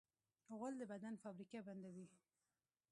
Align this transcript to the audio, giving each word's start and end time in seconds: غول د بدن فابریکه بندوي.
غول 0.57 0.73
د 0.77 0.83
بدن 0.91 1.13
فابریکه 1.23 1.59
بندوي. 1.67 2.07